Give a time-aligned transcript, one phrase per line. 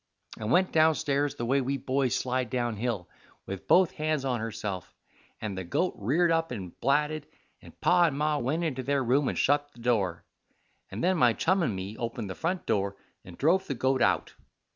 [0.39, 3.07] and went downstairs the way we boys slide down hill,
[3.45, 4.95] with both hands on herself,
[5.39, 7.27] and the goat reared up and blatted,
[7.61, 10.25] and Pa and Ma went into their room and shut the door,
[10.89, 14.33] and then my chum and me opened the front door and drove the goat out.